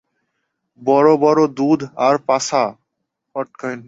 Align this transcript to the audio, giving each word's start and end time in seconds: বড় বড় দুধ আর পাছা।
বড় 0.81 1.09
বড় 1.17 1.41
দুধ 1.47 1.79
আর 1.97 2.15
পাছা। 2.27 2.63